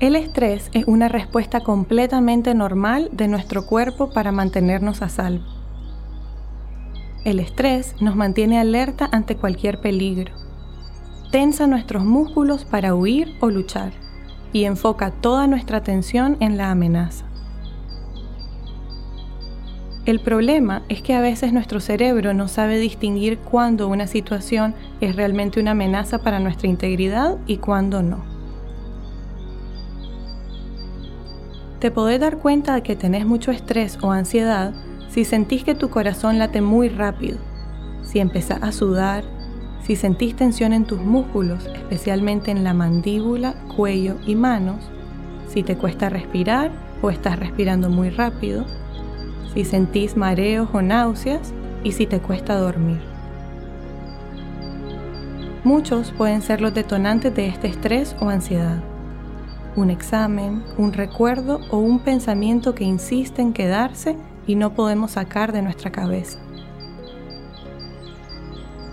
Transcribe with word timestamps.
El 0.00 0.16
estrés 0.16 0.70
es 0.72 0.86
una 0.86 1.08
respuesta 1.08 1.60
completamente 1.60 2.54
normal 2.54 3.10
de 3.12 3.28
nuestro 3.28 3.66
cuerpo 3.66 4.08
para 4.08 4.32
mantenernos 4.32 5.02
a 5.02 5.10
salvo. 5.10 5.44
El 7.26 7.38
estrés 7.38 7.94
nos 8.00 8.16
mantiene 8.16 8.58
alerta 8.58 9.10
ante 9.12 9.36
cualquier 9.36 9.82
peligro. 9.82 10.32
Tensa 11.30 11.66
nuestros 11.66 12.02
músculos 12.02 12.64
para 12.64 12.94
huir 12.94 13.36
o 13.40 13.50
luchar 13.50 13.92
y 14.54 14.64
enfoca 14.64 15.10
toda 15.10 15.46
nuestra 15.46 15.76
atención 15.76 16.38
en 16.40 16.56
la 16.56 16.70
amenaza. 16.70 17.26
El 20.06 20.20
problema 20.20 20.80
es 20.88 21.02
que 21.02 21.12
a 21.12 21.20
veces 21.20 21.52
nuestro 21.52 21.78
cerebro 21.78 22.32
no 22.32 22.48
sabe 22.48 22.78
distinguir 22.78 23.36
cuándo 23.38 23.86
una 23.86 24.06
situación 24.06 24.74
es 25.02 25.14
realmente 25.14 25.60
una 25.60 25.72
amenaza 25.72 26.22
para 26.22 26.40
nuestra 26.40 26.68
integridad 26.68 27.36
y 27.46 27.58
cuándo 27.58 28.02
no. 28.02 28.29
Te 31.80 31.90
podés 31.90 32.20
dar 32.20 32.36
cuenta 32.36 32.74
de 32.74 32.82
que 32.82 32.94
tenés 32.94 33.24
mucho 33.24 33.50
estrés 33.50 33.98
o 34.02 34.12
ansiedad 34.12 34.74
si 35.08 35.24
sentís 35.24 35.64
que 35.64 35.74
tu 35.74 35.88
corazón 35.88 36.38
late 36.38 36.60
muy 36.60 36.90
rápido, 36.90 37.38
si 38.04 38.18
empezás 38.18 38.62
a 38.62 38.70
sudar, 38.70 39.24
si 39.82 39.96
sentís 39.96 40.36
tensión 40.36 40.74
en 40.74 40.84
tus 40.84 41.00
músculos, 41.00 41.64
especialmente 41.74 42.50
en 42.50 42.64
la 42.64 42.74
mandíbula, 42.74 43.54
cuello 43.74 44.16
y 44.26 44.34
manos, 44.34 44.90
si 45.48 45.62
te 45.62 45.78
cuesta 45.78 46.10
respirar 46.10 46.70
o 47.00 47.08
estás 47.08 47.38
respirando 47.38 47.88
muy 47.88 48.10
rápido, 48.10 48.66
si 49.54 49.64
sentís 49.64 50.18
mareos 50.18 50.68
o 50.74 50.82
náuseas 50.82 51.54
y 51.82 51.92
si 51.92 52.06
te 52.06 52.20
cuesta 52.20 52.58
dormir. 52.58 53.00
Muchos 55.64 56.12
pueden 56.12 56.42
ser 56.42 56.60
los 56.60 56.74
detonantes 56.74 57.34
de 57.34 57.46
este 57.46 57.68
estrés 57.68 58.14
o 58.20 58.28
ansiedad 58.28 58.82
un 59.76 59.90
examen, 59.90 60.64
un 60.78 60.92
recuerdo 60.92 61.60
o 61.70 61.78
un 61.78 62.00
pensamiento 62.00 62.74
que 62.74 62.84
insiste 62.84 63.42
en 63.42 63.52
quedarse 63.52 64.16
y 64.46 64.54
no 64.54 64.74
podemos 64.74 65.12
sacar 65.12 65.52
de 65.52 65.62
nuestra 65.62 65.90
cabeza. 65.90 66.38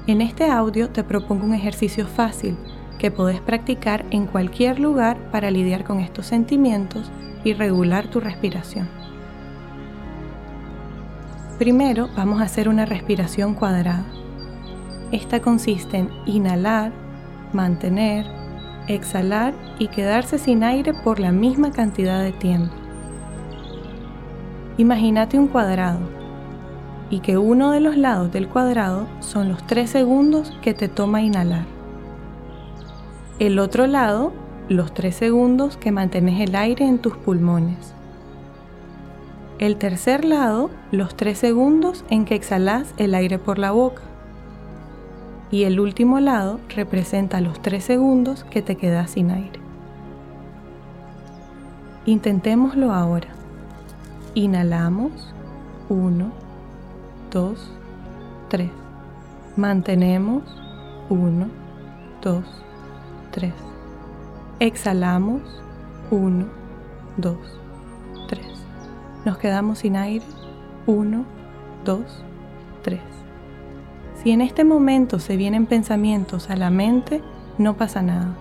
En 0.07 0.21
este 0.21 0.49
audio 0.49 0.89
te 0.89 1.03
propongo 1.03 1.45
un 1.45 1.53
ejercicio 1.53 2.07
fácil 2.07 2.57
que 2.97 3.11
podés 3.11 3.41
practicar 3.41 4.05
en 4.11 4.25
cualquier 4.25 4.79
lugar 4.79 5.17
para 5.31 5.51
lidiar 5.51 5.83
con 5.83 5.99
estos 5.99 6.25
sentimientos 6.27 7.11
y 7.43 7.53
regular 7.53 8.07
tu 8.07 8.19
respiración. 8.19 8.87
Primero 11.59 12.07
vamos 12.15 12.39
a 12.39 12.45
hacer 12.45 12.69
una 12.69 12.85
respiración 12.85 13.53
cuadrada. 13.53 14.05
Esta 15.11 15.41
consiste 15.41 15.97
en 15.97 16.09
inhalar, 16.25 16.91
mantener, 17.51 18.25
exhalar 18.87 19.53
y 19.79 19.87
quedarse 19.87 20.37
sin 20.37 20.63
aire 20.63 20.93
por 20.93 21.19
la 21.19 21.31
misma 21.31 21.71
cantidad 21.71 22.21
de 22.21 22.31
tiempo. 22.31 22.73
Imagínate 24.77 25.39
un 25.39 25.47
cuadrado 25.47 25.99
y 27.09 27.19
que 27.19 27.37
uno 27.37 27.71
de 27.71 27.79
los 27.79 27.97
lados 27.97 28.31
del 28.31 28.47
cuadrado 28.47 29.07
son 29.19 29.49
los 29.49 29.65
3 29.65 29.89
segundos 29.89 30.53
que 30.61 30.73
te 30.73 30.87
toma 30.87 31.21
inhalar. 31.21 31.65
El 33.39 33.59
otro 33.59 33.87
lado, 33.87 34.33
los 34.69 34.93
3 34.93 35.15
segundos 35.15 35.77
que 35.77 35.91
mantienes 35.91 36.41
el 36.41 36.55
aire 36.55 36.85
en 36.85 36.99
tus 36.99 37.15
pulmones. 37.17 37.93
El 39.59 39.77
tercer 39.77 40.25
lado, 40.25 40.69
los 40.91 41.15
3 41.15 41.37
segundos 41.37 42.03
en 42.09 42.25
que 42.25 42.35
exhalas 42.35 42.93
el 42.97 43.15
aire 43.15 43.39
por 43.39 43.57
la 43.57 43.71
boca 43.71 44.03
y 45.51 45.63
el 45.63 45.79
último 45.79 46.19
lado 46.19 46.59
representa 46.75 47.41
los 47.41 47.61
3 47.61 47.83
segundos 47.83 48.43
que 48.45 48.61
te 48.61 48.75
quedas 48.75 49.11
sin 49.11 49.31
aire. 49.31 49.59
Intentémoslo 52.05 52.93
ahora. 52.93 53.29
Inhalamos 54.33 55.33
1, 55.89 56.31
2, 57.31 57.71
3. 58.49 58.69
Mantenemos 59.55 60.43
1, 61.09 61.47
2, 62.21 62.43
3. 63.31 63.53
Exhalamos 64.59 65.41
1, 66.11 66.45
2, 67.17 67.37
3. 68.27 68.45
Nos 69.25 69.37
quedamos 69.37 69.79
sin 69.79 69.95
aire 69.95 70.25
1, 70.85 71.25
2, 71.83 72.01
3. 72.83 72.99
Si 74.23 74.31
en 74.31 74.41
este 74.41 74.63
momento 74.63 75.19
se 75.19 75.37
vienen 75.37 75.67
pensamientos 75.67 76.49
a 76.49 76.55
la 76.55 76.71
mente, 76.71 77.21
no 77.57 77.77
pasa 77.77 78.01
nada. 78.01 78.35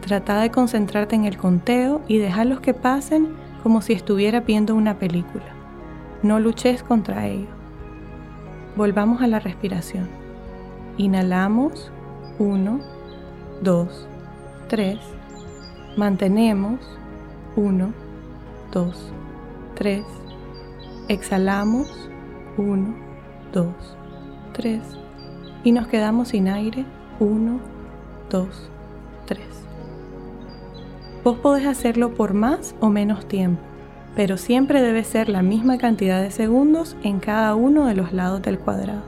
Trata 0.00 0.40
de 0.40 0.50
concentrarte 0.50 1.16
en 1.16 1.24
el 1.24 1.36
conteo 1.36 2.00
y 2.06 2.18
dejarlos 2.18 2.60
que 2.60 2.74
pasen 2.74 3.34
como 3.62 3.82
si 3.82 3.92
estuviera 3.92 4.40
viendo 4.40 4.76
una 4.76 4.98
película. 4.98 5.44
No 6.22 6.38
luches 6.38 6.84
contra 6.84 7.26
ello. 7.26 7.48
Volvamos 8.76 9.20
a 9.20 9.26
la 9.26 9.40
respiración. 9.40 10.08
Inhalamos 10.96 11.90
1, 12.38 12.80
2, 13.62 14.08
3. 14.68 14.98
Mantenemos 15.96 16.78
1, 17.56 17.92
2, 18.72 19.12
3. 19.74 20.04
Exhalamos 21.08 22.08
1, 22.58 22.94
2, 23.52 23.66
3 24.52 25.05
y 25.64 25.72
nos 25.72 25.86
quedamos 25.86 26.28
sin 26.28 26.48
aire. 26.48 26.84
1, 27.18 27.60
2, 28.30 28.48
3. 29.26 29.40
Vos 31.24 31.38
podés 31.38 31.66
hacerlo 31.66 32.14
por 32.14 32.34
más 32.34 32.74
o 32.80 32.88
menos 32.88 33.26
tiempo, 33.26 33.60
pero 34.14 34.36
siempre 34.36 34.82
debe 34.82 35.02
ser 35.02 35.28
la 35.28 35.42
misma 35.42 35.78
cantidad 35.78 36.22
de 36.22 36.30
segundos 36.30 36.96
en 37.02 37.20
cada 37.20 37.54
uno 37.54 37.86
de 37.86 37.94
los 37.94 38.12
lados 38.12 38.42
del 38.42 38.58
cuadrado. 38.58 39.02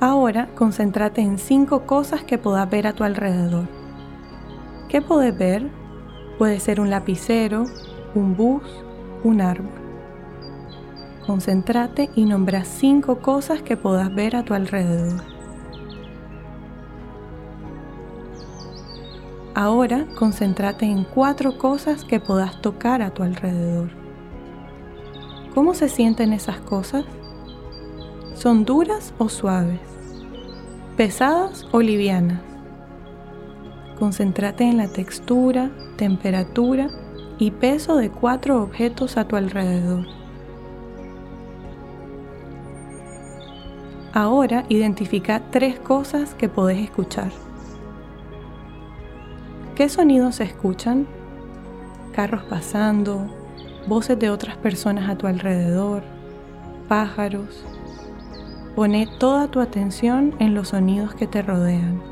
Ahora 0.00 0.48
concéntrate 0.54 1.20
en 1.20 1.38
cinco 1.38 1.86
cosas 1.86 2.24
que 2.24 2.38
podás 2.38 2.68
ver 2.68 2.86
a 2.86 2.92
tu 2.92 3.04
alrededor. 3.04 3.68
¿Qué 4.88 5.00
podés 5.00 5.36
ver? 5.36 5.70
Puede 6.38 6.58
ser 6.60 6.80
un 6.80 6.90
lapicero, 6.90 7.66
un 8.14 8.36
bus, 8.36 8.62
un 9.22 9.40
árbol. 9.40 9.81
Concéntrate 11.26 12.10
y 12.16 12.24
nombra 12.24 12.64
cinco 12.64 13.18
cosas 13.20 13.62
que 13.62 13.76
puedas 13.76 14.12
ver 14.12 14.34
a 14.34 14.42
tu 14.42 14.54
alrededor. 14.54 15.22
Ahora 19.54 20.06
concéntrate 20.18 20.86
en 20.86 21.04
cuatro 21.04 21.58
cosas 21.58 22.04
que 22.04 22.18
puedas 22.18 22.60
tocar 22.60 23.02
a 23.02 23.10
tu 23.10 23.22
alrededor. 23.22 23.90
¿Cómo 25.54 25.74
se 25.74 25.88
sienten 25.88 26.32
esas 26.32 26.58
cosas? 26.58 27.04
¿Son 28.34 28.64
duras 28.64 29.14
o 29.18 29.28
suaves? 29.28 29.78
¿Pesadas 30.96 31.66
o 31.70 31.80
livianas? 31.82 32.40
Concéntrate 33.96 34.64
en 34.64 34.78
la 34.78 34.88
textura, 34.88 35.70
temperatura 35.96 36.88
y 37.38 37.52
peso 37.52 37.96
de 37.96 38.10
cuatro 38.10 38.60
objetos 38.60 39.16
a 39.16 39.28
tu 39.28 39.36
alrededor. 39.36 40.21
Ahora 44.14 44.66
identifica 44.68 45.40
tres 45.50 45.80
cosas 45.80 46.34
que 46.34 46.50
podés 46.50 46.78
escuchar. 46.80 47.32
¿Qué 49.74 49.88
sonidos 49.88 50.34
se 50.34 50.44
escuchan? 50.44 51.06
Carros 52.12 52.42
pasando, 52.44 53.26
voces 53.86 54.18
de 54.18 54.28
otras 54.28 54.58
personas 54.58 55.08
a 55.08 55.16
tu 55.16 55.26
alrededor, 55.26 56.02
pájaros. 56.88 57.64
Pone 58.76 59.08
toda 59.18 59.48
tu 59.48 59.60
atención 59.60 60.34
en 60.40 60.54
los 60.54 60.68
sonidos 60.68 61.14
que 61.14 61.26
te 61.26 61.40
rodean. 61.40 62.02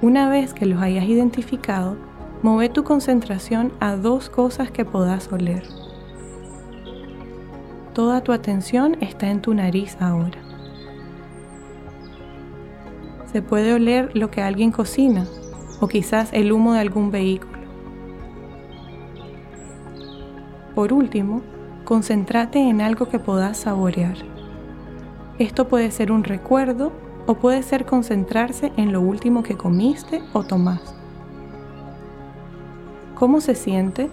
Una 0.00 0.30
vez 0.30 0.54
que 0.54 0.64
los 0.64 0.80
hayas 0.80 1.04
identificado, 1.04 1.98
mueve 2.42 2.70
tu 2.70 2.82
concentración 2.82 3.74
a 3.78 3.96
dos 3.96 4.30
cosas 4.30 4.70
que 4.70 4.86
podás 4.86 5.30
oler. 5.30 5.79
Toda 8.00 8.22
tu 8.22 8.32
atención 8.32 8.96
está 9.02 9.28
en 9.30 9.42
tu 9.42 9.52
nariz 9.52 9.98
ahora. 10.00 10.38
Se 13.30 13.42
puede 13.42 13.74
oler 13.74 14.10
lo 14.14 14.30
que 14.30 14.40
alguien 14.40 14.72
cocina 14.72 15.26
o 15.80 15.86
quizás 15.86 16.30
el 16.32 16.50
humo 16.50 16.72
de 16.72 16.80
algún 16.80 17.10
vehículo. 17.10 17.58
Por 20.74 20.94
último, 20.94 21.42
concéntrate 21.84 22.58
en 22.58 22.80
algo 22.80 23.06
que 23.06 23.18
puedas 23.18 23.58
saborear. 23.58 24.16
Esto 25.38 25.68
puede 25.68 25.90
ser 25.90 26.10
un 26.10 26.24
recuerdo 26.24 26.92
o 27.26 27.34
puede 27.34 27.62
ser 27.62 27.84
concentrarse 27.84 28.72
en 28.78 28.92
lo 28.94 29.02
último 29.02 29.42
que 29.42 29.58
comiste 29.58 30.22
o 30.32 30.42
tomaste. 30.42 30.92
¿Cómo 33.14 33.42
se 33.42 33.54
siente? 33.54 34.08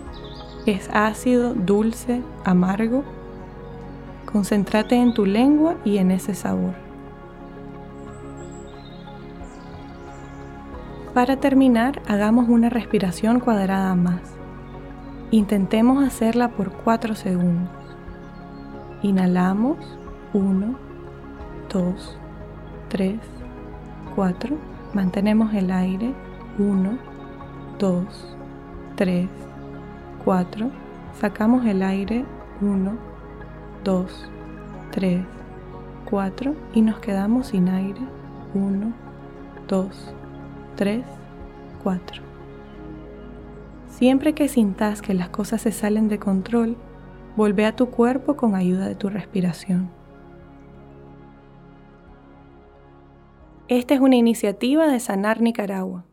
¿Es 0.66 0.90
ácido, 0.92 1.54
dulce, 1.54 2.22
amargo? 2.44 3.06
Concéntrate 4.38 4.94
en 4.94 5.16
tu 5.16 5.26
lengua 5.26 5.78
y 5.84 5.98
en 5.98 6.12
ese 6.12 6.36
sabor. 6.36 6.76
Para 11.16 11.38
terminar, 11.38 12.04
hagamos 12.08 12.48
una 12.48 12.70
respiración 12.70 13.40
cuadrada 13.40 13.96
más. 13.96 14.22
Intentemos 15.32 16.06
hacerla 16.06 16.50
por 16.50 16.72
4 16.72 17.16
segundos. 17.16 17.72
Inhalamos 19.02 19.78
1, 20.34 20.78
2, 21.74 22.20
3, 22.90 23.20
4. 24.16 24.56
Mantenemos 24.94 25.52
el 25.56 25.72
aire 25.72 26.14
1, 26.60 27.00
2, 27.80 28.38
3, 28.98 29.30
4. 30.24 30.70
Sacamos 31.20 31.66
el 31.66 31.82
aire 31.82 32.24
1, 32.62 33.07
2, 33.88 34.06
3, 34.92 35.22
4 36.10 36.56
y 36.74 36.82
nos 36.82 37.00
quedamos 37.00 37.48
sin 37.48 37.70
aire 37.70 38.02
1, 38.54 38.94
2, 39.66 40.14
3, 40.76 41.06
4. 41.84 42.22
Siempre 43.88 44.34
que 44.34 44.50
sintas 44.50 45.02
que 45.02 45.14
las 45.14 45.30
cosas 45.30 45.62
se 45.62 45.72
salen 45.72 46.10
de 46.10 46.20
control, 46.20 46.76
vuelve 47.38 47.66
a 47.66 47.78
tu 47.78 47.90
cuerpo 47.90 48.36
con 48.36 48.56
ayuda 48.56 48.90
de 48.90 48.96
tu 48.96 49.08
respiración. 49.08 49.90
Esta 53.70 53.94
es 53.94 54.02
una 54.02 54.18
iniciativa 54.18 54.88
de 54.88 55.00
Sanar 55.00 55.40
Nicaragua. 55.40 56.04